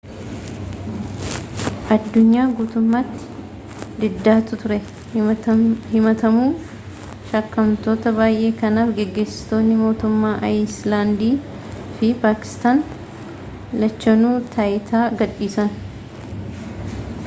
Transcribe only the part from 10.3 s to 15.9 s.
ayiislaandii fi paakistan lachanuu taayitaa gad dhiisan